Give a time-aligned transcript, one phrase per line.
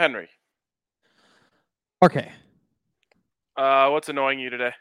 [0.00, 0.30] Henry,
[2.02, 2.32] Okay.
[3.58, 4.72] uh, what's annoying you today?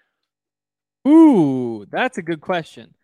[1.06, 2.96] Ooh, that's a good question.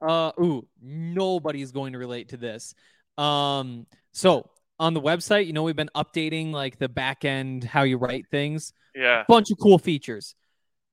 [0.00, 2.72] Uh, ooh, nobody's going to relate to this.
[3.18, 7.82] Um, so on the website, you know, we've been updating like the back end, how
[7.82, 9.24] you write things, Yeah.
[9.26, 10.36] bunch of cool features.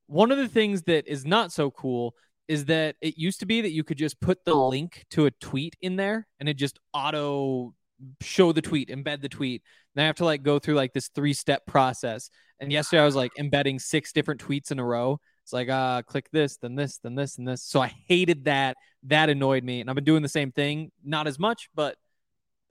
[0.08, 2.16] One of the things that is not so cool
[2.48, 5.32] is that it used to be that you could just put the link to a
[5.40, 7.76] tweet in there and it just auto
[8.22, 9.64] show the tweet, embed the tweet.
[9.96, 12.30] Then I have to like go through like this three step process.
[12.60, 15.20] And yesterday I was like embedding six different tweets in a row.
[15.44, 17.62] It's like, uh, click this, then this, then this, and this.
[17.64, 18.78] So I hated that.
[19.04, 19.82] That annoyed me.
[19.82, 21.98] And I've been doing the same thing, not as much, but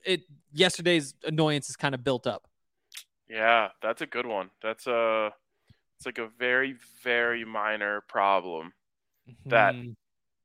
[0.04, 0.22] it
[0.53, 2.48] yesterday's annoyance is kind of built up.
[3.28, 4.50] Yeah, that's a good one.
[4.62, 5.32] That's a
[5.97, 8.72] it's like a very very minor problem
[9.47, 9.94] That- Mhm.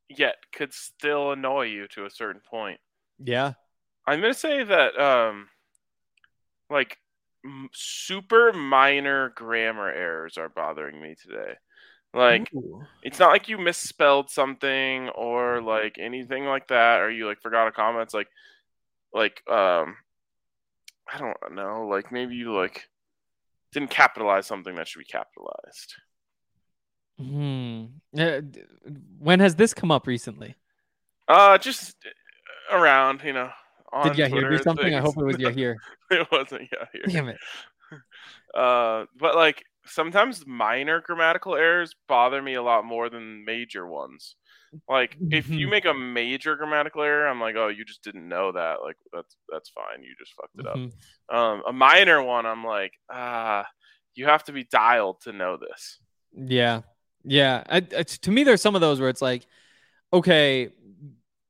[0.09, 2.79] yet could still annoy you to a certain point.
[3.17, 3.53] yeah.
[4.07, 5.49] I'm going to say that um
[6.69, 6.97] like
[7.45, 11.53] m- super minor grammar errors are bothering me today.
[12.13, 12.83] Like Ooh.
[13.03, 17.67] it's not like you misspelled something or like anything like that or you like forgot
[17.67, 18.29] a comma it's like
[19.13, 19.95] like um
[21.11, 22.87] i don't know like maybe you like
[23.71, 25.95] didn't capitalize something that should be capitalized
[27.19, 27.85] Hmm.
[28.17, 28.41] Uh,
[29.17, 30.55] when has this come up recently?
[31.27, 31.95] uh just
[32.71, 33.49] around you know
[33.93, 34.93] on Did Twitter do something?
[34.93, 35.75] I hope it was Yahir.
[36.11, 37.11] it wasn't Yahir.
[37.11, 37.37] Damn it.
[38.53, 44.35] uh but like sometimes minor grammatical errors bother me a lot more than major ones
[44.89, 45.71] like if you Mhm.
[45.71, 49.37] make a major grammatical error i'm like oh you just didn't know that like that's
[49.49, 50.91] that's fine you just fucked it up Mhm.
[51.33, 53.65] um a minor one i'm like ah
[54.15, 55.99] you have to be dialed to know this
[56.33, 56.81] Yeah.
[57.23, 57.63] Yeah.
[57.69, 59.45] I, to me, there's some of those where it's like,
[60.13, 60.69] okay,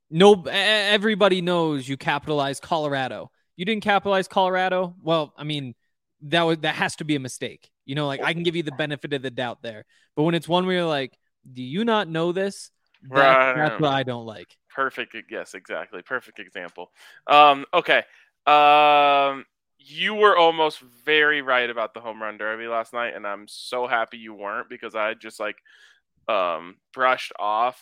[0.09, 3.31] no, everybody knows you capitalized Colorado.
[3.55, 4.95] You didn't capitalize Colorado.
[5.01, 5.75] Well, I mean,
[6.21, 7.69] that was that has to be a mistake.
[7.85, 9.85] You know, like I can give you the benefit of the doubt there.
[10.15, 11.17] But when it's one where you're like,
[11.51, 12.71] do you not know this?
[13.03, 13.55] That's, Right.
[13.55, 14.57] that's what I don't like.
[14.73, 16.91] perfect yes exactly perfect example
[17.27, 18.03] um okay
[18.45, 19.45] um
[19.79, 23.87] you were almost very right about the home run derby last night and i'm so
[23.87, 25.57] happy you weren't because i just like
[26.27, 27.81] um brushed off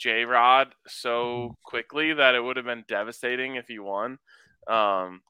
[0.00, 4.18] j rod so quickly that it would have been devastating if he won
[4.68, 5.20] um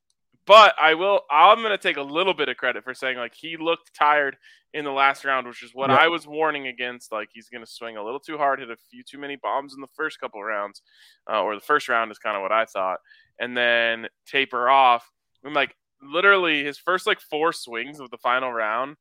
[0.47, 3.35] but i will i'm going to take a little bit of credit for saying like
[3.35, 4.37] he looked tired
[4.73, 5.97] in the last round which is what Yeah.
[5.97, 8.77] i was warning against like he's going to swing a little too hard hit a
[8.91, 10.83] few too many bombs in the first couple rounds
[11.31, 12.99] uh, or the first round is kind of what I thought,
[13.39, 15.05] and then taper off.
[15.45, 18.97] And like literally his first like four swings of the final round.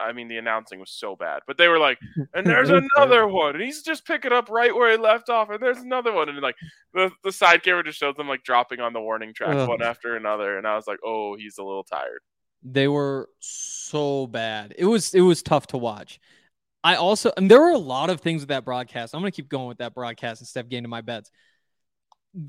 [0.00, 1.98] I mean, the announcing was so bad, but they were like,
[2.34, 5.60] and there's another one, and he's just picking up right where he left off, and
[5.60, 6.56] there's another one, and like
[6.92, 9.68] the the side camera just shows them like dropping on the warning track Ugh.
[9.68, 12.20] one after another, and I was like, oh, he's a little tired.
[12.62, 14.74] They were so bad.
[14.78, 16.20] It was it was tough to watch.
[16.82, 19.14] I also and there were a lot of things with that broadcast.
[19.14, 21.30] I'm gonna keep going with that broadcast instead of getting to my bets.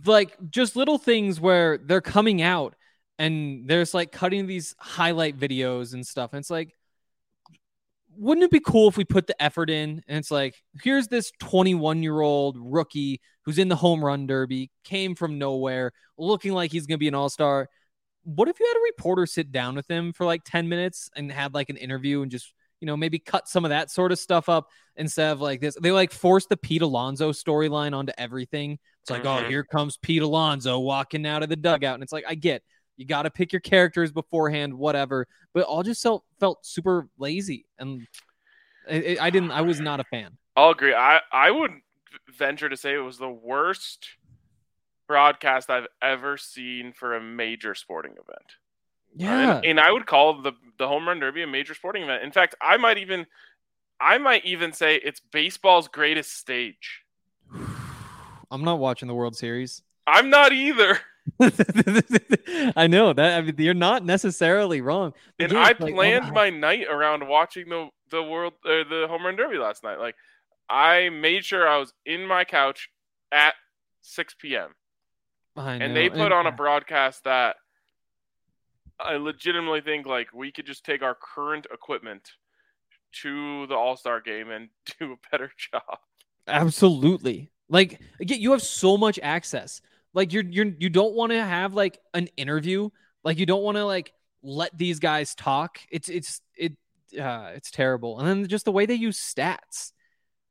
[0.06, 2.76] Like just little things where they're coming out
[3.18, 6.34] and there's like cutting these highlight videos and stuff.
[6.34, 6.76] And it's like,
[8.18, 11.32] wouldn't it be cool if we put the effort in and it's like, here's this
[11.40, 16.72] 21 year old rookie who's in the home run derby, came from nowhere, looking like
[16.72, 17.70] he's gonna be an all-star.
[18.24, 21.32] What if you had a reporter sit down with him for like 10 minutes and
[21.32, 24.20] had like an interview and just you know, maybe cut some of that sort of
[24.20, 25.76] stuff up instead of like this.
[25.82, 28.78] They like force the Pete Alonso storyline onto everything.
[29.02, 29.46] It's like, mm-hmm.
[29.46, 31.96] oh, here comes Pete Alonso walking out of the dugout.
[31.96, 32.64] And it's like, I get
[32.98, 35.28] you got to pick your characters beforehand, whatever.
[35.54, 38.08] But all just felt felt super lazy, and
[38.88, 39.52] it, I didn't.
[39.52, 40.38] I was not a fan.
[40.56, 40.94] I'll agree.
[40.94, 41.72] I I would
[42.38, 44.08] venture to say it was the worst
[45.08, 48.28] broadcast I've ever seen for a major sporting event.
[48.28, 52.04] Uh, yeah, and, and I would call the the home run derby a major sporting
[52.04, 52.24] event.
[52.24, 53.26] In fact, I might even
[54.00, 57.04] I might even say it's baseball's greatest stage.
[58.52, 59.82] I'm not watching the World Series.
[60.08, 61.00] I'm not either.
[62.76, 63.38] I know that.
[63.38, 65.14] I mean, you're not necessarily wrong.
[65.40, 66.50] And I like, oh planned oh my.
[66.52, 70.00] my night around watching the the world uh, the home run derby last night.
[70.00, 70.16] Like,
[70.70, 72.90] I made sure I was in my couch
[73.32, 73.56] at
[74.02, 74.72] 6 p.m.
[75.58, 77.56] And they put and, on a broadcast that
[79.00, 82.30] I legitimately think like we could just take our current equipment
[83.22, 84.70] to the All Star game and
[85.00, 86.00] do a better job.
[86.48, 87.52] Absolutely.
[87.70, 89.82] Like again, you have so much access.
[90.16, 92.90] Like you're you're you don't want to have like an interview.
[93.24, 95.80] Like you don't want to like let these guys talk.
[95.92, 96.74] It's it's it
[97.20, 98.20] uh it's terrible.
[98.20, 99.92] And then just the way they use stats.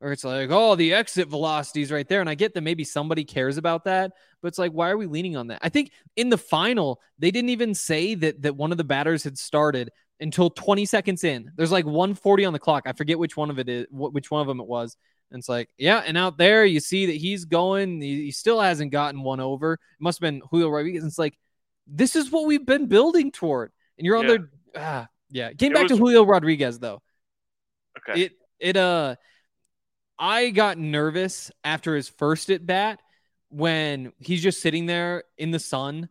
[0.00, 2.20] Or it's like, oh, the exit velocities right there.
[2.20, 4.12] And I get that maybe somebody cares about that,
[4.42, 5.60] but it's like, why are we leaning on that?
[5.62, 9.24] I think in the final, they didn't even say that that one of the batters
[9.24, 9.90] had started
[10.20, 11.50] until 20 seconds in.
[11.56, 12.82] There's like 140 on the clock.
[12.86, 14.96] I forget which one of it is, which one of them it was.
[15.34, 18.00] And it's like, yeah, and out there you see that he's going.
[18.00, 19.72] He, he still hasn't gotten one over.
[19.72, 21.02] It must have been Julio Rodriguez.
[21.02, 21.36] And it's like,
[21.88, 23.72] this is what we've been building toward.
[23.98, 24.30] And you're on yeah.
[24.30, 24.50] there.
[24.76, 25.52] Ah, yeah.
[25.52, 25.92] Came back was...
[25.92, 27.02] to Julio Rodriguez though.
[27.98, 28.22] Okay.
[28.22, 29.16] It it uh,
[30.16, 33.00] I got nervous after his first at bat
[33.48, 36.08] when he's just sitting there in the sun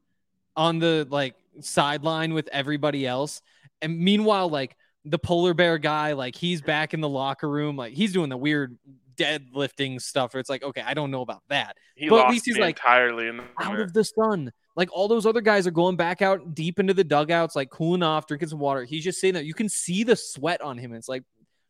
[0.58, 3.42] on the like sideline with everybody else.
[3.82, 4.76] And meanwhile, like
[5.06, 8.38] the polar bear guy, like he's back in the locker room, like he's doing the
[8.38, 8.78] weird
[9.16, 10.34] deadlifting stuff.
[10.34, 11.78] Where it's like, okay, I don't know about that.
[11.96, 14.52] He but at least he's like entirely in the out of the sun.
[14.76, 18.04] Like all those other guys are going back out deep into the dugouts, like cooling
[18.04, 18.84] off, drinking some water.
[18.84, 20.94] He's just saying that you can see the sweat on him.
[20.94, 21.24] It's like,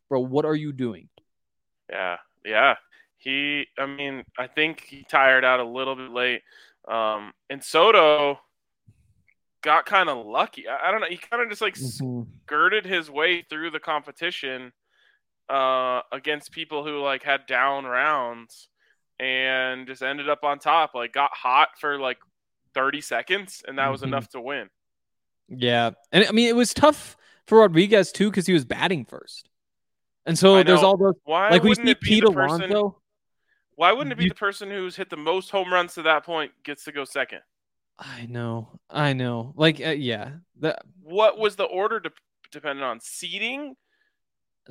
[0.08, 1.08] bro, what are you doing?
[1.90, 2.76] Yeah, yeah.
[3.18, 6.42] He, I mean, I think he tired out a little bit late.
[6.88, 8.38] Um, and Soto
[9.62, 10.68] got kind of lucky.
[10.68, 11.08] I, I, don't know.
[11.08, 12.22] He kind of just like mm-hmm.
[12.44, 14.72] skirted his way through the competition
[15.48, 18.68] uh, against people who like had down rounds
[19.18, 20.94] and just ended up on top.
[20.94, 22.18] Like got hot for like
[22.74, 24.08] 30 seconds, and that was mm-hmm.
[24.08, 24.68] enough to win.
[25.48, 29.48] Yeah, and I mean it was tough for Rodriguez too because he was batting first,
[30.26, 33.00] and so there's all those why like we see Pete Alonso.
[33.76, 36.24] Why wouldn't it be you, the person who's hit the most home runs to that
[36.24, 37.40] point gets to go second?
[37.98, 39.52] I know, I know.
[39.56, 40.30] Like, uh, yeah.
[40.60, 42.10] That what was the order de-
[42.50, 43.76] dependent on seating?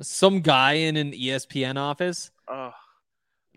[0.00, 2.30] Some guy in an ESPN office.
[2.48, 2.70] Uh,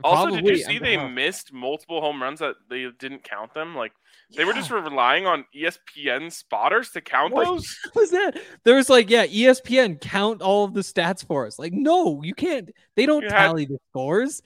[0.04, 3.76] also, did you see they missed multiple home runs that they didn't count them?
[3.76, 3.94] Like
[4.36, 4.48] they yeah.
[4.48, 7.78] were just relying on ESPN spotters to count what those.
[7.96, 8.40] was that?
[8.64, 11.58] There was like, yeah, ESPN count all of the stats for us.
[11.58, 12.70] Like, no, you can't.
[12.96, 14.42] They don't you tally had, the scores.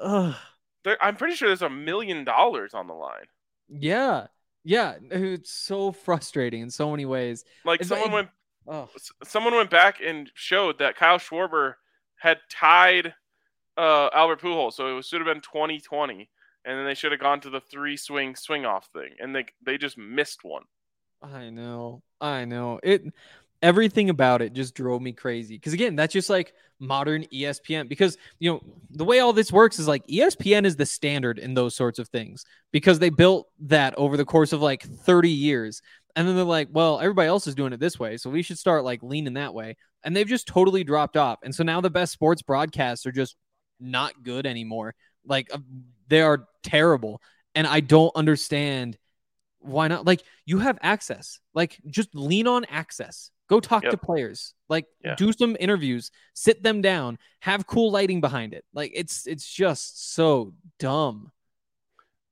[0.00, 0.34] Ugh.
[1.00, 3.26] I'm pretty sure there's a million dollars on the line.
[3.68, 4.28] Yeah,
[4.64, 7.44] yeah, it's so frustrating in so many ways.
[7.64, 8.28] Like it's someone like, went
[8.68, 8.88] Oh.
[9.24, 11.74] Someone went back and showed that Kyle Schwarber
[12.16, 13.14] had tied
[13.78, 16.28] uh, Albert Pujols, so it should have been 2020,
[16.64, 19.46] and then they should have gone to the three swing swing off thing, and they
[19.64, 20.64] they just missed one.
[21.22, 23.02] I know, I know it.
[23.60, 27.88] Everything about it just drove me crazy because again, that's just like modern ESPN.
[27.88, 28.60] Because you know
[28.90, 32.08] the way all this works is like ESPN is the standard in those sorts of
[32.08, 35.82] things because they built that over the course of like 30 years.
[36.16, 38.16] And then they're like, well, everybody else is doing it this way.
[38.16, 39.76] So we should start like leaning that way.
[40.04, 41.38] And they've just totally dropped off.
[41.42, 43.36] And so now the best sports broadcasts are just
[43.78, 44.94] not good anymore.
[45.24, 45.58] Like uh,
[46.08, 47.20] they are terrible.
[47.54, 48.98] And I don't understand
[49.60, 50.06] why not.
[50.06, 51.40] Like you have access.
[51.54, 53.30] Like just lean on access.
[53.48, 53.92] Go talk yep.
[53.92, 54.54] to players.
[54.68, 55.14] Like yeah.
[55.14, 58.64] do some interviews, sit them down, have cool lighting behind it.
[58.74, 61.32] Like it's it's just so dumb.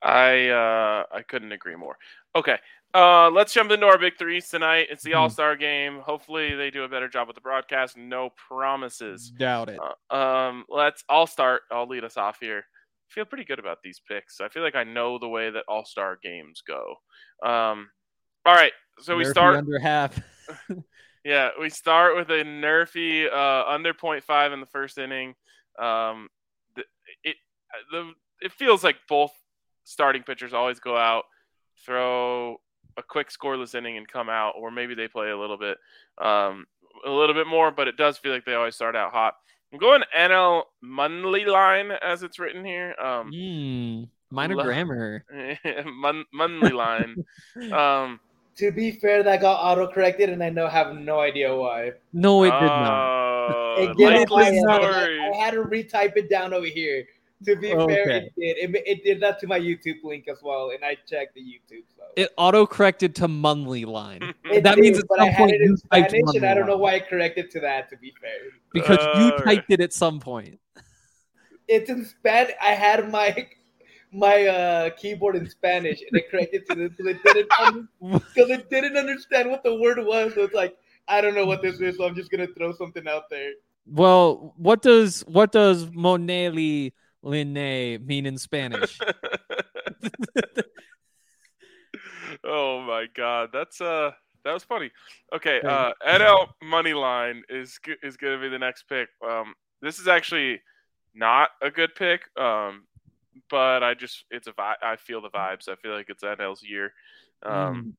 [0.02, 1.96] I uh I couldn't agree more.
[2.34, 2.58] Okay.
[2.96, 4.86] Uh, let's jump into our big threes tonight.
[4.90, 5.16] It's the Mhm.
[5.18, 6.00] All Star game.
[6.00, 7.96] Hopefully, they do a better job with the broadcast.
[7.96, 9.30] No promises.
[9.30, 9.78] Doubt it.
[10.10, 11.04] Uh, um, let's.
[11.08, 11.62] I'll start.
[11.70, 12.60] I'll lead us off here.
[12.60, 14.40] I feel pretty good about these picks.
[14.40, 16.94] I feel like I know the way that All Star games go.
[17.42, 17.90] Um,
[18.46, 18.72] all right.
[19.00, 19.56] So we start.
[19.56, 20.18] under half.
[21.24, 25.34] Yeah, we start with a nerfy uh, under 0.5 in the first inning.
[25.76, 26.28] Um,
[26.76, 26.84] the,
[27.24, 27.34] it
[27.90, 29.32] the it feels like both
[29.82, 31.24] starting pitchers always go out,
[31.84, 32.58] throw
[32.96, 35.78] a quick scoreless inning, and come out, or maybe they play a little bit
[36.18, 36.66] um,
[37.04, 39.34] a little bit more, but it does feel like they always start out hot.
[39.72, 42.94] I'm going NL monthly line as it's written here.
[43.02, 45.24] Um, Mm, minor Lo- grammar.
[45.86, 47.16] Mon- monthly line.
[47.72, 48.20] Um,
[48.56, 51.92] To be fair, that got auto corrected, and I know have no idea why.
[52.12, 53.76] No, it did not.
[53.78, 54.60] It did on likely my end.
[54.94, 55.20] story.
[55.20, 57.04] I had to retype it down over here.
[57.44, 58.56] To be fair, it did.
[58.56, 61.84] It, it did that to my YouTube link as well, and I checked the YouTube.
[61.94, 65.32] So It auto corrected to monthly line It that did, means at but I some
[65.32, 67.50] had point it in you typed Spanish, and I don't monthly know why it corrected
[67.50, 67.90] to that.
[67.90, 68.30] To be fair,
[68.72, 70.58] because you Uh, typed it at some point.
[71.68, 72.54] it's in Spanish.
[72.62, 73.48] I had my
[74.12, 78.70] my uh, keyboard in Spanish, and it corrected to this because it didn't because it
[78.70, 80.32] didn't understand what the word was.
[80.34, 80.74] So it's like
[81.06, 83.52] I don't know what this is, so I'm just gonna throw something out there.
[83.86, 86.92] Well, what does what does Moneli
[87.26, 88.98] Linne mean in Spanish?
[92.44, 94.10] oh my god, that's uh
[94.44, 94.90] that was funny.
[95.34, 99.08] Okay, uh NL money line is is going to be the next pick.
[99.26, 100.60] Um this is actually
[101.14, 102.22] not a good pick.
[102.40, 102.84] Um
[103.50, 105.68] but I just it's a vibe I feel the vibes.
[105.68, 106.92] I feel like it's NL's year.
[107.42, 107.96] Um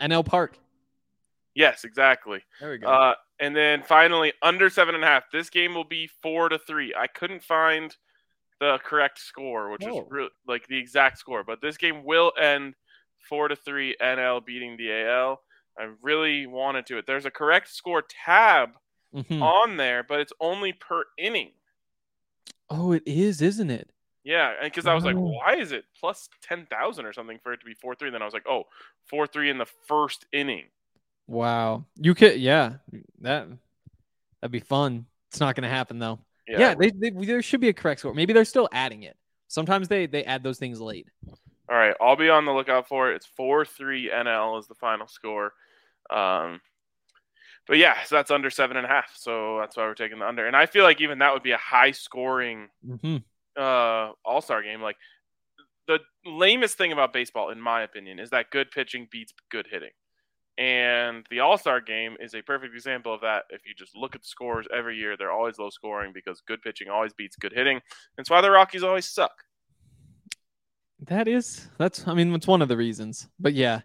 [0.00, 0.10] Mm.
[0.10, 0.58] NL Park.
[1.54, 2.40] yes, exactly.
[2.60, 2.88] There we go.
[2.88, 5.24] Uh, and then finally, under seven and a half.
[5.30, 6.92] This game will be four to three.
[6.98, 7.94] I couldn't find
[8.62, 10.02] the correct score, which Oh.
[10.02, 12.74] is re- like the exact score, but this game will end
[13.28, 13.96] four to three.
[14.00, 15.42] NL beating the AL.
[15.76, 16.98] I really wanted to.
[16.98, 17.06] It.
[17.06, 18.70] There's a correct score tab
[19.12, 19.42] Mhm.
[19.42, 21.54] on there, but it's only per inning.
[22.70, 23.90] Oh, it is, isn't it?
[24.22, 25.20] Yeah, and because I was like, Oh.
[25.20, 28.10] why is it plus ten thousand or something for it to be four three?
[28.10, 28.68] Then I was like, oh,
[29.06, 30.70] four three in the first inning.
[31.26, 31.84] Wow.
[31.96, 32.76] You could, yeah,
[33.22, 33.48] that
[34.40, 35.06] that'd be fun.
[35.30, 36.20] It's not going to happen though.
[36.48, 38.14] Yeah, Yeah, they, they, there should be a correct score.
[38.14, 39.16] Maybe they're still adding it.
[39.48, 41.06] Sometimes they they add those things late.
[41.70, 43.16] All right, I'll be on the lookout for it.
[43.16, 45.52] It's four three NL is the final score.
[46.10, 46.60] Um,
[47.68, 49.12] but yeah, so that's under seven and a half.
[49.14, 50.46] So that's why we're taking the under.
[50.46, 53.18] And I feel like even that would be a high scoring hmm
[53.58, 54.80] uh, All Star game.
[54.80, 54.96] Like
[55.86, 59.90] the lamest thing about baseball, in my opinion, is that good pitching beats good hitting.
[60.58, 63.44] And the All Star game is a perfect example of that.
[63.50, 66.60] If you just look at the scores every year, they're always low scoring because good
[66.62, 67.80] pitching always beats good hitting.
[68.16, 69.32] That's why the Rockies always suck.
[71.06, 73.28] That is that's I mean it's one of the reasons.
[73.40, 73.80] But yeah.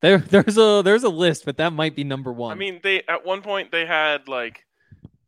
[0.00, 2.52] There there's a there's a list, but that might be number one.
[2.52, 4.64] I mean, they at one point they had like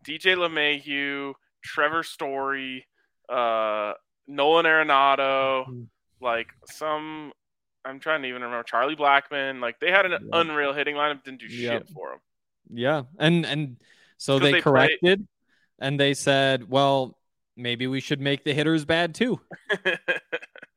[0.06, 2.86] DJ LeMahieu, Trevor Story,
[3.28, 3.92] uh,
[4.26, 5.86] Nolan Arenado, Mhm.
[6.20, 7.32] like some.
[7.84, 9.60] I'm trying to even remember Charlie Blackmon.
[9.60, 10.40] Like they had an Yeah.
[10.40, 11.82] unreal hitting lineup, didn't do Yep.
[11.82, 12.18] shit for them.
[12.70, 13.76] Yeah, and and
[14.16, 15.26] so they, they corrected,
[15.78, 17.18] and they said, well,
[17.56, 19.40] maybe we should make the hitters bad too.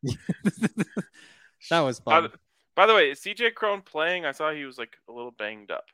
[1.69, 2.31] that was by, the,
[2.75, 4.25] by the way, is CJ Cron playing?
[4.25, 5.85] I saw he was like a little banged up.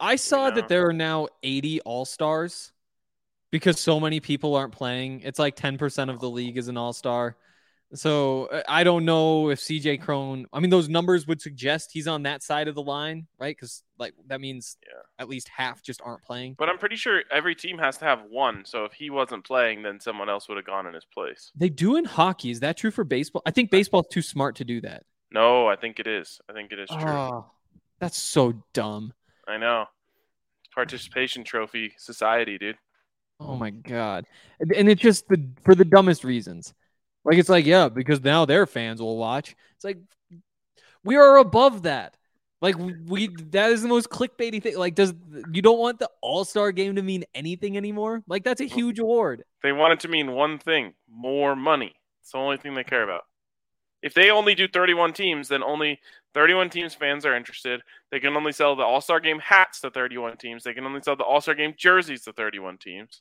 [0.00, 0.54] I saw know.
[0.56, 2.72] that there are now 80 All Stars
[3.50, 5.22] because so many people aren't playing.
[5.22, 7.36] It's like 10% of the league is an All Star.
[7.94, 10.46] So uh, I don't know if CJ Cron.
[10.52, 13.56] I mean, those numbers would suggest he's on that side of the line, right?
[13.56, 14.92] Because like that means Yeah.
[15.18, 16.54] at least half just aren't playing.
[16.58, 18.64] But I'm pretty sure every team has to have one.
[18.66, 21.50] So if he wasn't playing, then someone else would have gone in his place.
[21.56, 22.50] They do in hockey.
[22.50, 23.40] Is that true for baseball?
[23.46, 25.04] I think baseball's too smart to do that.
[25.32, 26.40] No, I think it is.
[26.48, 27.10] I think it is true.
[27.10, 27.50] Oh,
[28.00, 29.14] that's so dumb.
[29.46, 29.86] I know.
[30.74, 32.76] Participation trophy society, dude.
[33.40, 34.26] Oh my god.
[34.60, 36.74] And- And it's just the for the dumbest reasons.
[37.28, 39.54] Like it's like, yeah, because now their fans will watch.
[39.76, 39.98] It's like
[41.04, 42.16] we are above that.
[42.62, 44.78] Like we, that is the most clickbaity thing.
[44.78, 45.12] Like, does
[45.52, 48.22] you don't want the all-star game to mean anything anymore?
[48.26, 49.44] Like that's a huge award.
[49.62, 51.92] They want it to mean one thing more money.
[52.22, 53.24] It's the only thing they care about.
[54.02, 56.00] If they only do 31 teams, then only
[56.32, 57.82] 31 teams fans are interested.
[58.10, 60.64] They can only sell the All Star game hats to 31 teams.
[60.64, 63.20] They can only sell the All Star game jerseys to 31 teams.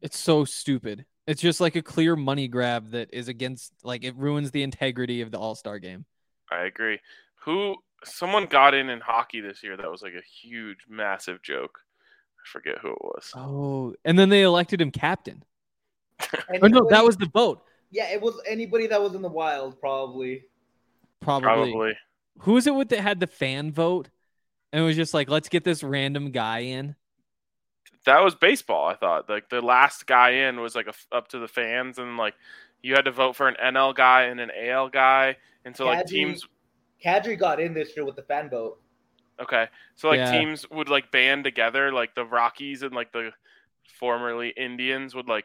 [0.00, 1.06] It's so stupid.
[1.28, 5.20] It's just like a clear money grab that is against like it ruins the integrity
[5.20, 6.06] of the all-star game.
[6.50, 6.98] I agree.
[7.44, 11.78] Who someone got in in hockey this year that was like a huge, massive joke.
[12.38, 13.30] I forget who it was.
[13.36, 15.44] Oh, and then they elected him captain.
[16.62, 17.62] Oh no, that was the vote.
[17.90, 18.08] yeah.
[18.10, 20.44] It was anybody that was in the wild, probably.
[21.20, 21.46] probably.
[21.46, 21.92] Probably.
[22.40, 24.08] Who is it with that had the fan vote?
[24.72, 26.96] And it was just like, let's get this random guy in.
[28.08, 28.86] That was baseball.
[28.86, 32.16] I thought like the last guy in was like a, up to the fans, and
[32.16, 32.34] like
[32.82, 35.36] you had to vote for an NL guy and an AL guy,
[35.66, 36.46] and so like teams.
[37.04, 38.80] Kadri got in this year with the fan vote.
[39.40, 40.32] Okay, so like Yeah.
[40.32, 43.30] teams would like band together, like the Rockies and like the
[44.00, 45.44] formerly Indians would like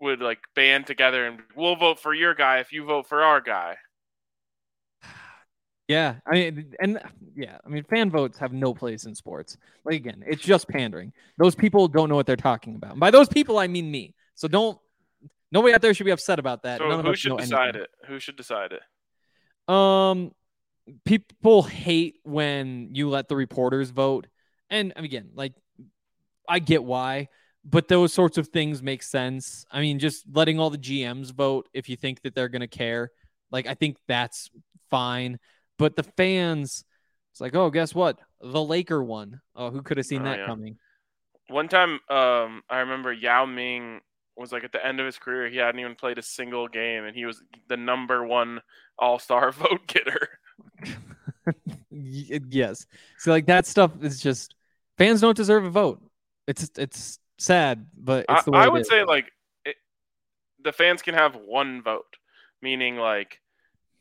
[0.00, 3.40] would like band together and we'll vote for your guy if you vote for our
[3.40, 3.76] guy.
[5.92, 7.00] Yeah, I mean, and
[7.36, 9.58] yeah, I mean, fan votes have no place in sports.
[9.84, 11.12] Like again, it's just pandering.
[11.36, 12.92] Those people don't know what they're talking about.
[12.92, 14.14] And by those people, I mean me.
[14.34, 14.78] So don't.
[15.50, 16.78] Nobody out there should be upset about that.
[16.78, 17.82] So None who should decide anything.
[17.82, 17.90] it?
[18.06, 19.72] Who should decide it?
[19.72, 20.32] Um,
[21.04, 24.28] people hate when you let the reporters vote,
[24.70, 25.52] and again, like
[26.48, 27.28] I get why,
[27.66, 29.66] but those sorts of things make sense.
[29.70, 33.10] I mean, just letting all the GMs vote if you think that they're gonna care,
[33.50, 34.50] like I think that's
[34.90, 35.38] fine.
[35.82, 36.84] But the fans,
[37.32, 38.16] it's like, oh, guess what?
[38.40, 39.40] The Laker won.
[39.56, 40.46] Oh, who could have seen Oh, that yeah.
[40.46, 40.78] coming?
[41.48, 44.00] One time, um, I remember Yao Ming
[44.36, 47.04] was like at the end of his career, he hadn't even played a single game,
[47.04, 48.60] and he was the number one
[48.96, 50.28] All Star vote getter.
[51.90, 52.86] Yes.
[53.18, 54.54] So like that stuff is just
[54.96, 56.00] fans don't deserve a vote.
[56.46, 59.30] It's it's sad, but I, it's the way I would say like
[59.64, 59.76] it,
[60.62, 62.16] the fans can have one vote,
[62.62, 63.40] meaning like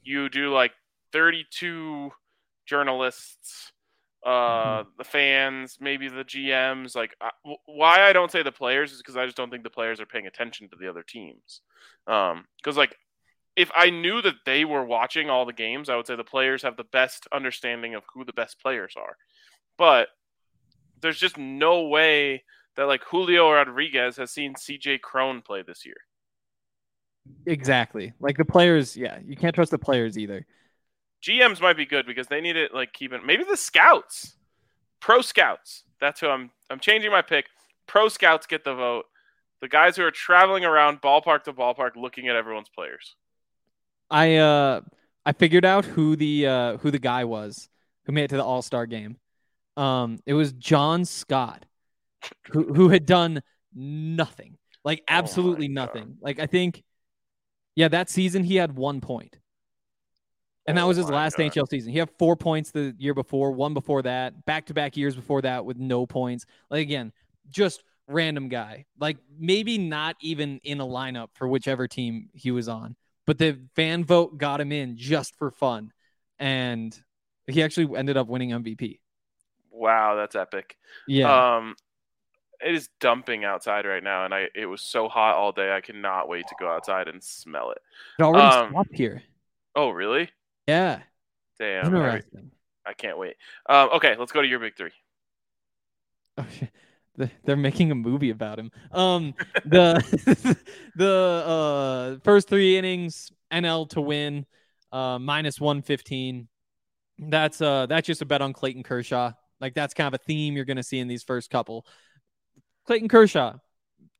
[0.03, 0.71] you do like
[1.12, 2.12] 32
[2.65, 3.72] journalists,
[4.25, 6.96] uh, the fans, maybe the GMs.
[6.96, 7.32] Like I,
[7.65, 10.06] why I don't say the players is because I just don't think the players are
[10.06, 11.62] paying attention to the other teams.
[12.08, 12.96] Um, because like
[13.56, 16.63] if I knew that they were watching all the games, I would say the players
[16.63, 19.18] have the best understanding of who the best players are.
[19.77, 20.08] But
[21.01, 22.44] there's just no way
[22.75, 25.96] that like Julio Rodriguez has seen CJ Cron play this year.
[27.46, 28.13] Exactly.
[28.20, 30.46] Like the players, yeah, you can't trust the players either.
[31.24, 34.36] GMs might be good because they need it like keeping maybe the scouts,
[35.00, 35.84] pro scouts.
[36.00, 36.51] That's who I'm.
[36.70, 37.46] I'm changing my pick.
[37.86, 39.06] Pro scouts get the vote.
[39.62, 43.16] The guys who are traveling around ballpark to ballpark looking at everyone's players.
[44.10, 44.81] I uh
[45.25, 47.70] I figured out who the uh who the guy was
[48.05, 49.18] who made it to the All-Star game.
[49.77, 51.66] Um it was John Scott
[52.51, 53.42] who who had done
[53.75, 54.57] nothing.
[54.84, 55.75] Like Oh absolutely God.
[55.75, 56.18] nothing.
[56.22, 56.84] Like I think
[57.75, 59.38] yeah, that season he had 1 point.
[60.67, 61.39] And that Oh was his last God.
[61.39, 61.91] NHL season.
[61.91, 65.77] He had 4 points the year before, one before that, back-to-back years before that with
[65.77, 66.45] no points.
[66.69, 67.11] Like again,
[67.50, 68.85] just random guy.
[69.00, 72.95] Like maybe not even in a lineup for whichever team he was on
[73.27, 75.91] but the fan vote got him in just for fun
[76.39, 77.00] and
[77.47, 79.00] he actually ended up winning mvp
[79.71, 80.77] Wow, that's epic.
[81.07, 81.75] yeah Um,
[82.65, 85.74] it is dumping outside right now, and I it was so hot all day.
[85.75, 87.79] I cannot wait to go outside and smell it.
[88.19, 89.24] it already um, stopped here
[89.75, 90.29] Oh, really?
[90.72, 91.00] Yeah.
[91.60, 91.94] Damn.
[91.94, 92.51] interesting.
[92.86, 93.36] I can't wait.
[93.70, 94.92] Um, okay, let's go to your big three.
[96.38, 96.46] Oh,
[97.44, 98.72] they're making a movie about him.
[98.92, 99.34] Um
[99.66, 100.57] the
[100.96, 101.10] the
[101.46, 104.46] uh first three innings nl to win
[104.94, 106.48] uh minus 115
[107.20, 109.31] that's uh that's just a bet on clayton kershaw.
[109.60, 111.86] Like that's kind of a theme you're gonna see in these first couple.
[112.88, 113.57] Clayton kershaw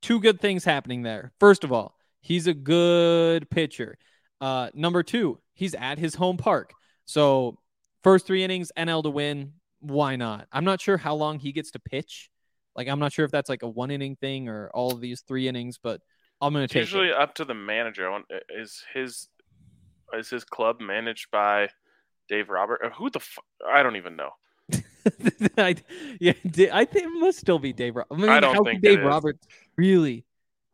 [0.02, 1.32] two good things happening there.
[1.40, 3.98] First of all he's a good pitcher
[4.42, 6.74] uh number two he's at his home park
[7.06, 7.58] so
[8.04, 11.72] first three innings nl to win why not i'm not sure how long he gets
[11.72, 12.32] to pitch
[12.76, 15.22] like I'm not sure if that's like a one inning thing or all of these
[15.22, 16.02] three innings, but
[16.40, 18.10] I'm gonna It's take usually up to the manager.
[18.10, 19.28] Want, is his
[20.14, 21.70] is his club managed by
[22.28, 22.94] Dave Robert?
[22.98, 24.30] Who the f- I don't even know.
[25.58, 25.76] I,
[26.20, 26.34] yeah,
[26.72, 27.96] I think it must still be Dave.
[27.96, 29.04] Ro- I, mean, I don't think Dave.
[29.04, 30.26] Roberts really.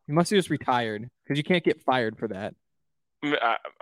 [0.06, 2.54] He must have just retired because you can't get fired for that.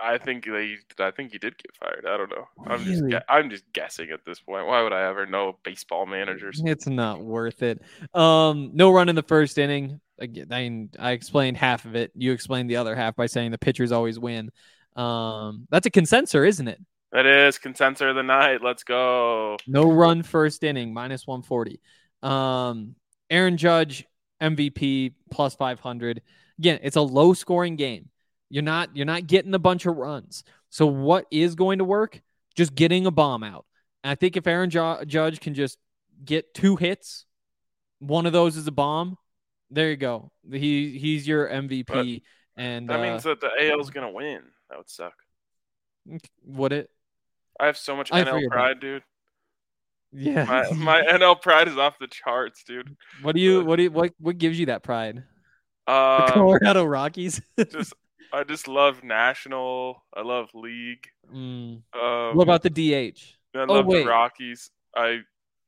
[0.00, 2.04] I, think they I think he did get fired.
[2.06, 2.48] I don't know.
[2.66, 3.20] I'm just Really?
[3.28, 4.66] I'm just guessing at this point.
[4.66, 6.60] Why would I ever know baseball managers?
[6.64, 7.82] It's not worth it.
[8.14, 10.00] Um, no run in the first inning.
[10.18, 12.12] Again, I, I explained half of it.
[12.14, 14.50] You explained the other half by saying the pitchers always win.
[14.96, 16.80] Um, that's a consensor, isn't it?
[17.12, 18.62] That is consensor of the night.
[18.62, 19.56] Let's go.
[19.66, 21.80] No run first inning, minus 140.
[22.22, 22.96] Um,
[23.30, 24.06] Aaron Judge,
[24.42, 26.22] MVP, plus 500.
[26.58, 28.08] Again, it's a low scoring game.
[28.48, 30.44] You're not you're not getting a bunch of runs.
[30.70, 32.20] So what is going to work?
[32.54, 33.66] Just getting a bomb out.
[34.04, 35.78] And I think if Aaron Ju- Judge can just
[36.24, 37.26] get two hits,
[37.98, 39.18] one of those is a bomb.
[39.70, 40.30] There you go.
[40.50, 42.22] He he's your MVP.
[42.56, 44.42] and That uh, means that the AL is gonna win.
[44.70, 45.14] That would suck.
[46.44, 46.90] would it?
[47.58, 48.48] I have so much I NL that.
[48.50, 49.02] pride, dude.
[50.12, 50.44] Yeah.
[50.44, 52.96] My my NL pride is off the charts, dude.
[53.22, 55.24] what do you what do you what what gives you that pride?
[55.86, 57.40] The Uh, Colorado Rockies.
[57.70, 57.92] just
[58.32, 60.04] I just love national.
[60.14, 61.06] I love league.
[61.32, 61.82] Mm.
[61.94, 63.18] Um, What about the DH?
[63.54, 64.04] I oh, love wait.
[64.04, 64.70] the Rockies.
[64.94, 65.20] I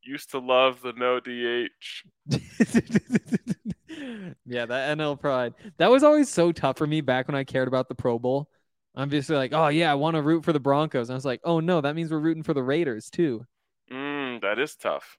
[0.02, 2.04] used to love the no DH.
[4.46, 5.54] yeah, that NL pride.
[5.78, 8.48] That was always so tough for me back when I cared about the Pro Bowl.
[8.94, 11.08] I'm just like, oh yeah, I want to root for the Broncos.
[11.08, 13.46] And I was like, oh no, that means we're rooting for the Raiders too.
[13.92, 15.18] Mm, that is tough.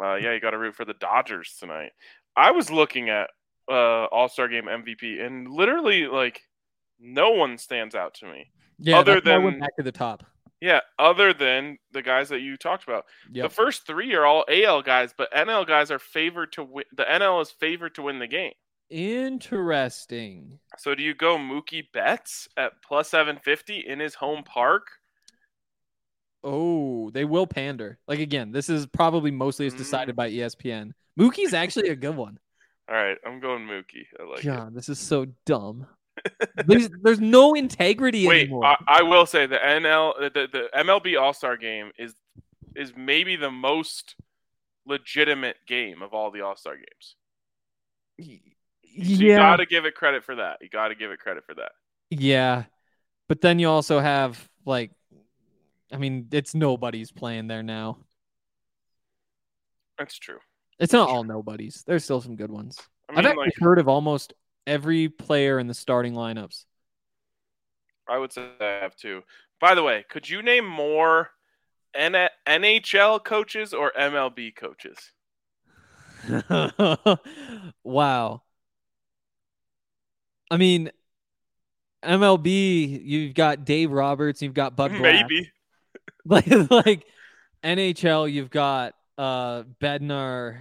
[0.00, 1.92] Uh, yeah, you got to root for the Dodgers tonight.
[2.36, 3.30] I was looking at
[3.70, 6.42] uh, All Star Game MVP, and literally, like,
[7.00, 8.50] no one stands out to me.
[8.78, 10.24] Yeah, Other why I went than- back to the top.
[10.60, 13.04] Yeah, other than the guys that you talked about.
[13.30, 13.42] Yep.
[13.50, 16.84] The first three are all AL guys, but NL guys are favored to win.
[16.96, 18.52] The NL is favored to win the game.
[18.88, 20.58] Interesting.
[20.78, 24.86] So do you go Mookie Betts at plus 750 in his home park?
[26.42, 27.98] Oh, they will pander.
[28.08, 30.16] Like again, this is probably mostly is decided Mm.
[30.16, 30.92] by ESPN.
[31.18, 32.38] Mookie's actually a good one.
[32.88, 34.06] All right, I'm going Mookie.
[34.18, 34.44] I like it.
[34.46, 35.86] God, this is so dumb.
[36.66, 38.64] There's, there's no integrity Wait, anymore.
[38.64, 42.14] I, I will say the NL, the, the, MLB All Star Game is
[42.74, 44.14] is maybe the most
[44.86, 47.16] legitimate game of all the All Star games.
[48.18, 48.40] Y-
[48.98, 50.58] So you got to give it credit for that.
[50.62, 51.72] You got to give it credit for that.
[52.10, 52.64] yeah,
[53.28, 54.90] but then you also have like,
[55.92, 57.98] I mean, it's nobody's playing there now.
[59.98, 60.38] That's true.
[60.78, 61.84] It's not all nobodies.
[61.86, 62.78] There's still some good ones.
[63.08, 64.34] I I've mean, actually like heard of almost
[64.66, 66.64] every player in the starting lineups.
[68.08, 69.22] I would say I have two.
[69.60, 71.30] By the way, could you name more
[71.94, 75.12] N- NHL coaches or MLB coaches?
[77.84, 78.42] wow.
[80.50, 80.90] I mean,
[82.04, 85.28] MLB, you've got Dave Roberts, you've got Bud Black.
[85.28, 85.50] Maybe.
[86.24, 87.06] like like
[87.64, 90.60] NHL, you've got uh Bednar.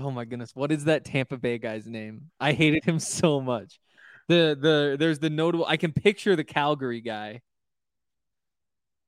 [0.00, 2.30] Oh my goodness, what is that Tampa Bay guy's name?
[2.38, 3.80] I hated him so much.
[4.28, 5.64] The the there's the notable.
[5.66, 7.40] I can picture the Calgary guy.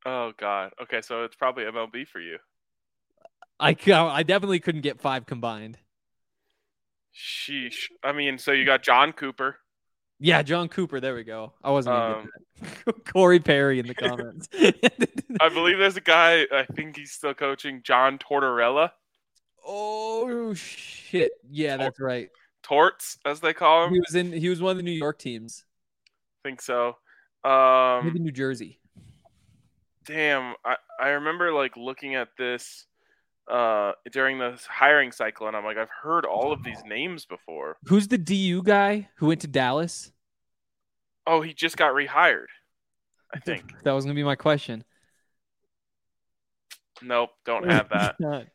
[0.05, 0.73] Oh God.
[0.83, 2.39] Okay, so it's probably MLB for you.
[3.61, 3.77] I
[4.11, 5.79] I definitely couldn't get five combined.
[7.15, 7.91] Sheesh.
[8.03, 9.59] I mean, so you got Jon Cooper.
[10.19, 11.01] Yeah, Jon Cooper.
[11.01, 11.55] There we go.
[11.63, 12.29] I wasn't Um.
[13.07, 14.49] Corey Perry in the comments.
[15.41, 16.47] I believe there's a guy.
[16.53, 17.83] I think he's still coaching.
[17.83, 18.91] John Tortorella,
[19.67, 21.33] oh shit!
[21.51, 22.29] Yeah, that's right.
[22.63, 23.95] Torts as they call him.
[23.95, 24.33] He was in.
[24.33, 25.65] He was one of the New York teams.
[26.45, 26.97] think so.
[27.45, 28.79] Um, Maybe New Jersey.
[30.05, 30.55] damn.
[30.65, 32.87] I I remember like looking at this
[33.51, 37.77] uh during the hiring cycle, and I'm like, I've heard all of these names before.
[37.87, 40.13] Who's the DU guy who went to Dallas?
[41.27, 42.47] Oh, he just got rehired.
[43.35, 43.73] I think.
[43.85, 44.85] That was gonna be my question.
[47.03, 48.17] Nope, don't have that.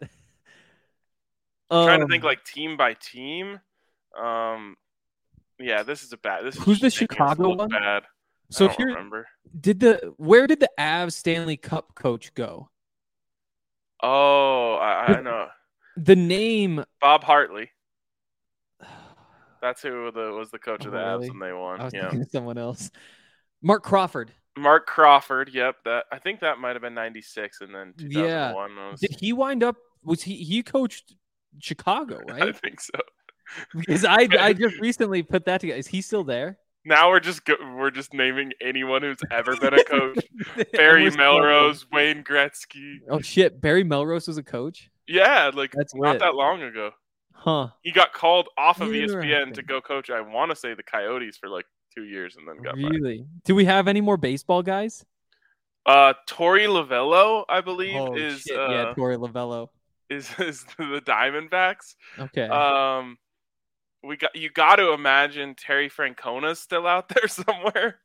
[1.70, 3.60] I'm trying to Um, think like team by team.
[4.18, 4.76] Um,
[5.60, 6.46] yeah, this is a bad.
[6.46, 7.70] This is Who's the just making us Chicago one?
[7.70, 8.04] Bad.
[8.52, 9.28] So here, remember.
[9.60, 12.70] did the where did the Avs Stanley Cup coach go?
[14.04, 15.48] Oh, I, I know.
[15.98, 16.84] The name.
[17.02, 17.72] Bob Hartley.
[19.62, 21.28] That's who the, was the coach of the Oh, really?
[21.28, 21.82] Avs when they won.
[21.82, 22.10] I was Yeah.
[22.10, 22.92] thinking someone else.
[23.64, 24.32] Marc Crawford.
[24.58, 25.50] Marc Crawford.
[25.52, 25.78] Yep.
[25.86, 28.52] That I think that might have been '96, and then Yeah.
[28.54, 29.00] 2001 was.
[29.00, 29.78] Did he wind up?
[30.04, 31.16] Was he he coached
[31.60, 32.44] Chicago, right?
[32.44, 33.00] I think so.
[33.76, 35.80] Because I I just recently put that together.
[35.80, 36.58] Is he still there?
[36.88, 40.20] Now we're just go, we're just naming anyone who's ever been a coach.
[40.74, 42.98] Barry Melrose, Wayne Gretzky.
[43.10, 43.60] Oh shit!
[43.60, 44.92] Barry Melrose was a coach.
[45.08, 46.20] Yeah, like That's not lit.
[46.20, 46.92] that long ago.
[47.34, 47.70] Huh?
[47.82, 50.10] He got called off of ESPN to go coach.
[50.10, 51.66] I want to say the Coyotes for like
[51.96, 52.94] two years, and then got fired.
[52.94, 53.26] Really?
[53.44, 55.06] Do we have any more baseball guys?
[55.86, 59.70] Uh, Torey Lovullo, I believe, Oh is uh, yeah, Torey Lovullo.
[60.10, 61.96] Is is the Diamondbacks.
[62.20, 62.48] Okay.
[62.48, 63.18] Um,
[64.04, 68.00] we got you got to imagine Terry Francona's still out there somewhere.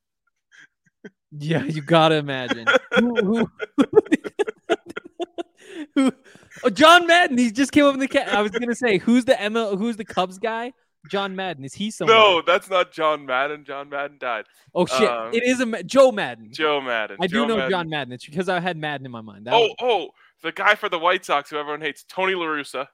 [1.32, 2.66] yeah, you gotta imagine.
[2.98, 3.46] who,
[5.94, 6.12] who,
[6.64, 7.38] oh, John Madden.
[7.38, 8.28] He just came up in the cat.
[8.34, 9.78] I was gonna say, who's the ML?
[9.78, 10.72] Who's the Cubs guy?
[11.10, 11.64] John Madden.
[11.64, 12.16] Is he somewhere?
[12.16, 13.64] No, that's not John Madden.
[13.64, 14.44] John Madden died.
[14.74, 15.08] Oh shit!
[15.08, 16.50] um, it is a Joe Maddon.
[16.52, 17.16] Joe Maddon.
[17.20, 17.70] I Joe do know Madden.
[17.70, 18.12] John Madden.
[18.12, 19.46] It's because I had Madden in my mind.
[19.46, 20.08] That Oh, was- oh,
[20.42, 22.86] the guy for the White Sox who everyone hates, Tony La Russa.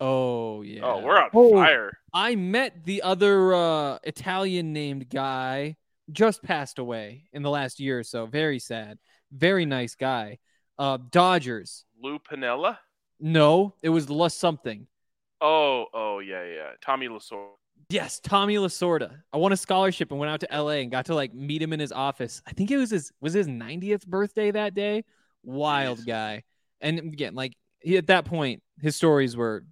[0.00, 0.80] oh yeah.
[0.82, 1.98] Oh, we're on Oh, fire.
[2.14, 5.76] I met the other uh, Italian named guy.
[6.10, 8.24] Just passed away in the last year or so.
[8.26, 8.98] Very sad.
[9.30, 10.38] Very nice guy.
[10.78, 11.84] Uh, Dodgers.
[12.02, 12.78] Lou Piniella.
[13.20, 14.86] No, it was Less something.
[15.40, 16.70] Oh, oh yeah, yeah.
[16.80, 17.50] Tommy Lasorda.
[17.90, 19.22] Yes, Tommy Lasorda.
[19.32, 21.72] I won a scholarship and went out to LA and got to like meet him
[21.72, 22.40] in his office.
[22.46, 25.04] I think it was his was his 90th birthday that day.
[25.44, 26.06] Wild Jeez.
[26.06, 26.44] guy.
[26.80, 29.64] And again, like he at that point, his stories were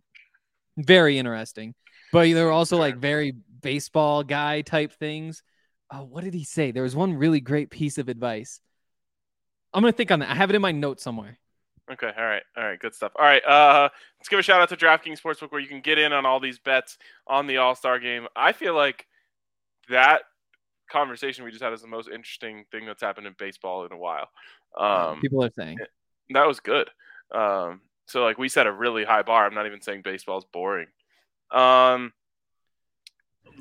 [0.76, 1.74] very interesting.
[2.12, 5.42] But they were also like very baseball guy type things.
[5.90, 6.70] oh, what did he say?
[6.70, 8.60] There was one really great piece of advice.
[9.72, 10.30] I'm gonna think on that.
[10.30, 11.38] I have it in my notes somewhere.
[11.90, 13.12] Okay, all right, all right, good stuff.
[13.16, 13.88] All right, uh,
[14.18, 16.40] let's give a shout out to DraftKings Sportsbook where you can get in on all
[16.40, 18.26] these bets on the All Star Game.
[18.34, 19.06] I feel like
[19.88, 20.22] that
[20.90, 23.96] conversation we just had is the most interesting thing that's happened in baseball in a
[23.96, 24.28] while.
[24.76, 25.78] Um, People are saying
[26.30, 26.88] that was good.
[27.34, 29.46] Um, so like we set a really high bar.
[29.46, 30.86] I'm not even saying baseball is boring.
[31.50, 32.12] Um,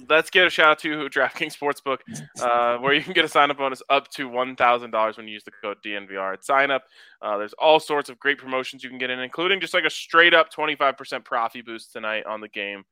[0.09, 1.99] let's give a shout out to DraftKings Sportsbook,
[2.41, 5.43] uh, where you can get a sign up bonus up to $1,000 when you use
[5.43, 6.83] the code DNVR at sign up.
[7.21, 9.89] Uh, there's all sorts of great promotions you can get in, including just like a
[9.89, 12.83] straight up 25% profit boost tonight on the game,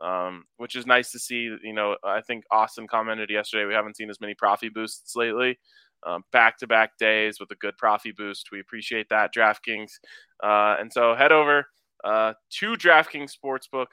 [0.00, 1.54] um, which is nice to see.
[1.62, 5.58] You know, I think Austin commented yesterday we haven't seen as many profit boosts lately.
[6.32, 8.48] Back to back days with a good profit boost.
[8.52, 9.92] We appreciate that, DraftKings.
[10.42, 11.66] Uh, and so head over
[12.04, 13.86] uh, to DraftKings Sportsbook,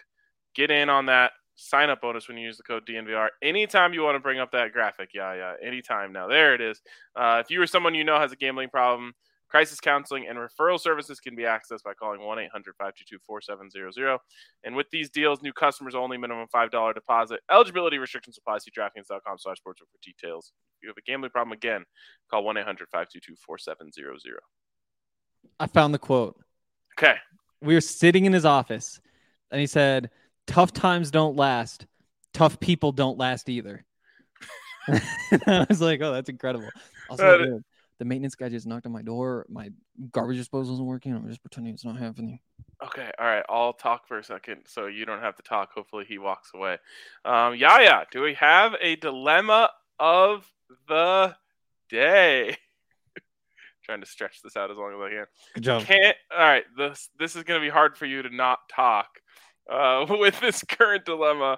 [0.55, 3.27] get in on that sign up bonus when you use the code DNVR.
[3.43, 6.27] Anytime you want to bring up that graphic, yeah, yeah, anytime now.
[6.27, 6.81] There it is.
[7.15, 9.13] Uh, if you or someone you know has a gambling problem,
[9.49, 14.19] crisis counseling and referral services can be accessed by calling 1 800 522 4700.
[14.63, 17.39] And with these deals, new customers only, minimum $5 deposit.
[17.51, 18.59] Eligibility restrictions apply.
[18.59, 20.51] See DraftKings.com slash sports for details.
[20.77, 21.83] If you have a gambling problem, again,
[22.29, 24.39] call 1 800 522 4700.
[25.59, 26.39] I found the quote.
[26.97, 27.15] Okay.
[27.61, 29.01] We were sitting in his office
[29.51, 30.09] and he said,
[30.47, 31.85] tough times don't last.
[32.33, 33.85] Tough people don't last either.
[35.47, 36.69] I was like, oh, that's incredible.
[37.09, 37.61] Also,
[37.99, 39.45] the maintenance guy just knocked on my door.
[39.49, 39.69] My
[40.11, 41.13] garbage disposal isn't working.
[41.13, 42.39] I'm just pretending it's not happening.
[42.83, 43.43] Okay, all right.
[43.49, 45.73] I'll talk for a second, so you don't have to talk.
[45.73, 46.77] Hopefully, he walks away.
[47.25, 48.03] Um, yeah, yeah.
[48.09, 50.49] Do we have a dilemma of
[50.87, 51.35] the
[51.89, 52.57] day?
[53.83, 55.25] Trying to stretch this out as long as I can.
[55.55, 55.83] Good job.
[55.83, 56.15] Can't.
[56.31, 56.63] All right.
[56.77, 59.07] This this is going to be hard for you to not talk
[59.69, 61.57] uh, with this current dilemma.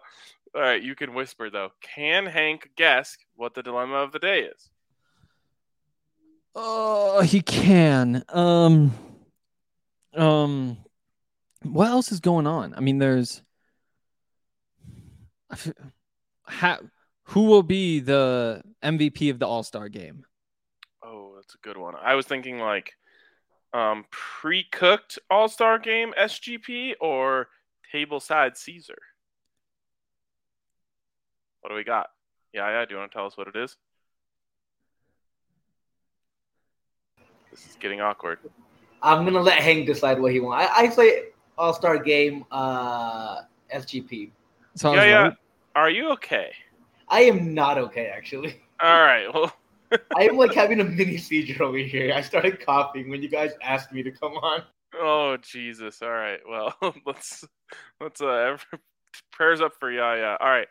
[0.53, 1.69] All right, you can whisper though.
[1.81, 4.69] Can Hank guess what the dilemma of the day is?
[6.55, 8.23] Oh, he can.
[8.29, 8.93] Um,
[10.15, 10.77] um,
[11.63, 12.73] what else is going on?
[12.75, 13.41] I mean, there's
[16.45, 16.79] ha,
[17.25, 20.25] who will be the MVP of the All Star game?
[21.03, 21.95] Oh, that's a good one.
[22.01, 22.93] I was thinking like
[23.73, 27.47] um, pre-cooked All Star game SGP or
[27.93, 28.97] tableside Caesar.
[31.61, 32.07] What do we got?
[32.53, 32.85] Yeah, yeah.
[32.85, 33.77] Do you want to tell us what it is?
[37.51, 38.39] This is getting awkward.
[39.03, 40.71] I'm gonna let Hank decide what he wants.
[40.73, 41.25] I, I say
[41.57, 43.41] All Star Game, uh,
[43.73, 44.31] SGP.
[44.75, 45.31] So yeah, yeah.
[45.75, 46.51] Are you okay?
[47.07, 48.61] I am not okay, actually.
[48.81, 49.27] All right.
[49.33, 49.53] Well,
[50.17, 52.13] I am like having a mini seizure over here.
[52.13, 54.63] I started coughing when you guys asked me to come on.
[54.97, 56.01] Oh Jesus!
[56.01, 56.39] All right.
[56.47, 56.73] Well,
[57.05, 57.45] let's
[57.99, 58.57] let's uh
[59.31, 60.37] prayers up for Yaya.
[60.39, 60.67] All right.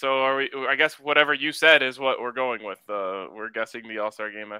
[0.00, 0.50] So are we?
[0.66, 2.78] I guess whatever you said is what we're going with.
[2.88, 4.50] Uh, we're guessing the All Star Game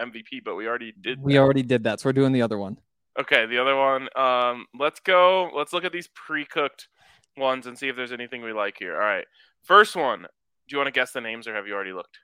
[0.00, 1.20] MVP, but we already did.
[1.20, 1.40] We that.
[1.40, 2.78] already did that, so we're doing the other one.
[3.20, 4.08] Okay, the other one.
[4.16, 5.50] Um, let's go.
[5.54, 6.88] Let's look at these pre-cooked
[7.36, 8.94] ones and see if there's anything we like here.
[8.94, 9.26] All right.
[9.62, 10.20] First one.
[10.22, 10.26] Do
[10.70, 12.20] you want to guess the names, or have you already looked?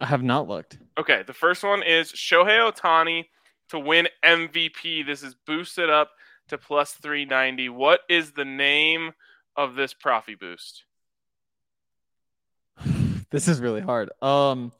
[0.00, 0.78] I have not looked.
[0.98, 3.26] Okay, the first one is Shohei Ohtani
[3.68, 5.06] to win MVP.
[5.06, 6.10] This is boosted up
[6.48, 7.68] to plus 390.
[7.68, 9.12] What is the name
[9.54, 10.82] of this Profi boost?
[13.30, 14.10] this is really hard.
[14.22, 14.72] Um,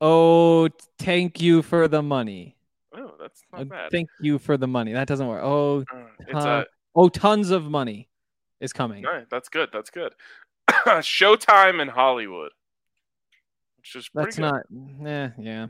[0.00, 0.68] oh,
[0.98, 2.56] thank you for the money.
[2.96, 3.90] Oh, that's not Uh, bad.
[3.90, 4.92] Thank you for the money.
[4.92, 5.42] That doesn't work.
[5.42, 8.08] Oh, Uh, it's uh, a oh, tons of money
[8.60, 9.04] is coming.
[9.06, 9.68] all right, that's good.
[9.72, 10.14] That's good.
[10.68, 12.52] Showtime in Hollywood,
[13.78, 14.42] which is pretty That's good.
[14.42, 15.06] not.
[15.06, 15.66] Yeah, yeah.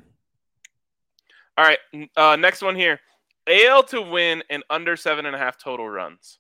[1.56, 1.78] All right,
[2.16, 3.00] uh, next one here.
[3.46, 6.38] AL to win and under seven and a half total runs.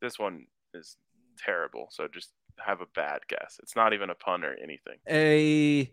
[0.00, 0.96] This one is
[1.38, 1.88] terrible.
[1.90, 3.58] So just have a bad guess.
[3.62, 4.98] It's not even a pun or anything.
[5.10, 5.90] A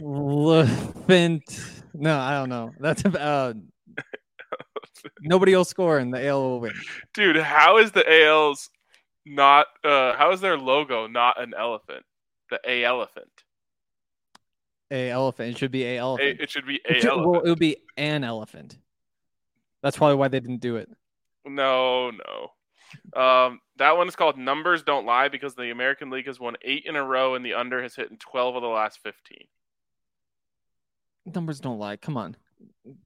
[0.00, 1.42] elephant.
[1.94, 2.72] No, I don't know.
[2.78, 3.52] That's a- uh,
[5.20, 6.72] nobody will score and the AL will win.
[7.14, 8.70] Dude, how is the AL's
[9.26, 9.66] not?
[9.84, 12.04] Uh, how is their logo not an elephant?
[12.50, 13.28] The A elephant.
[14.90, 15.50] A elephant.
[15.50, 16.40] It should be a A, elephant.
[16.40, 18.76] it should be It A should- well, it would be an elephant.
[19.82, 20.90] That's probably why they didn't do it.
[21.46, 22.52] No, no.
[23.14, 26.84] Um, that one is called Numbers Don't Lie because the American League has won eight
[26.86, 29.38] in a row and the under has hit in 12 of the last 15.
[31.26, 31.96] Numbers don't lie.
[31.96, 32.36] Come on.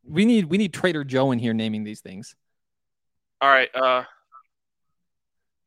[0.08, 2.36] We need we need Trader Joe in here naming these things.
[3.40, 3.68] All right.
[3.74, 4.04] Uh,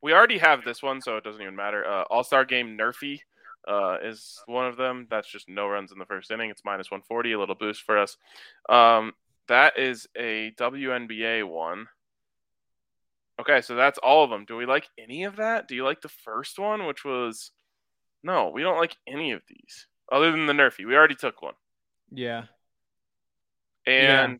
[0.02, 1.86] we already have this one, so it doesn't even matter.
[1.86, 3.20] Uh, All Star Game Nerfy
[3.66, 5.06] uh, is one of them.
[5.10, 6.50] That's just no runs in the first inning.
[6.50, 8.16] It's minus 140, a little boost for us.
[8.68, 9.12] Um,
[9.48, 11.86] that is a WNBA one.
[13.40, 14.44] Okay, so that's all of them.
[14.44, 15.68] Do we like any of that?
[15.68, 17.50] Do you like the first one, which was
[18.22, 20.84] no, we don't like any of these other than the Nerfy.
[20.86, 21.54] We already took one,
[22.10, 22.44] Yeah.
[23.86, 24.34] and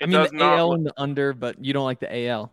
[0.00, 0.58] it I mean does the not.
[0.58, 2.52] AL look- and the under, but you don't like the AL.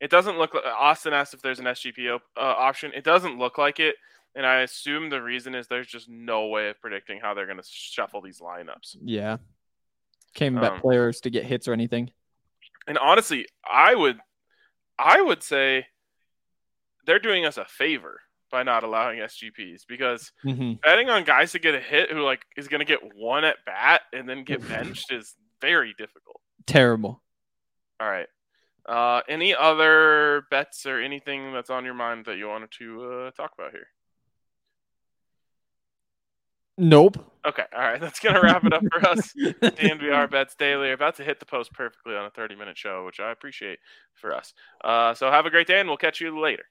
[0.00, 2.92] it doesn't look like Austin asked if there's an SGP op- uh, option.
[2.94, 3.96] It doesn't look like it,
[4.36, 7.58] and I assume the reason is there's just no way of predicting how they're going
[7.58, 8.96] to shuffle these lineups.
[9.02, 9.38] Yeah.
[10.40, 12.12] Even bet Um, players to get hits or anything.
[12.86, 14.20] And honestly, I would,
[14.98, 15.86] I would say,
[17.06, 21.58] they're doing us a favor by not allowing SGPs because hmm betting on guys to
[21.58, 24.66] get a hit who like is going to get one at bat and then get
[24.68, 26.40] benched is very difficult.
[26.66, 27.22] Terrible.
[28.00, 28.28] All right.
[28.86, 33.30] Uh, any other bets or anything that's on your mind that you wanted to uh,
[33.32, 33.88] talk about here?
[36.78, 37.32] Nope.
[37.46, 39.32] Okay, all right, that's gonna wrap it up for us.
[39.36, 40.90] DNVR bets daily.
[40.90, 43.78] Are about to hit the post perfectly on a 30 minute show, which I appreciate
[44.14, 44.54] for us.
[44.84, 46.64] Uh, so have a great day, and we'll catch you later.